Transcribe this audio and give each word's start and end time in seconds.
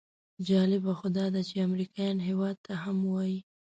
جالبه 0.47 0.91
خو 0.99 1.07
داده 1.17 1.41
چې 1.49 1.55
امریکایان 1.67 2.17
هېواد 2.29 2.57
ته 2.65 2.73
هم 2.83 2.97
وایي. 3.11 3.39